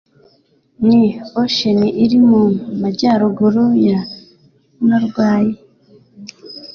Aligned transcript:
Ni 0.85 1.03
Ocean 1.41 1.81
iri 2.03 2.17
mu 2.27 2.41
majyaruguru 2.81 3.65
ya 3.87 3.99
Norway? 4.87 5.45